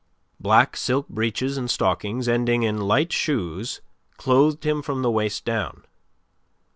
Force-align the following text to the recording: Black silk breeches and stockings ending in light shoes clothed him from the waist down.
Black 0.39 0.75
silk 0.77 1.07
breeches 1.09 1.57
and 1.57 1.69
stockings 1.69 2.27
ending 2.27 2.63
in 2.63 2.81
light 2.81 3.13
shoes 3.13 3.81
clothed 4.17 4.63
him 4.63 4.81
from 4.81 5.03
the 5.03 5.11
waist 5.11 5.45
down. 5.45 5.83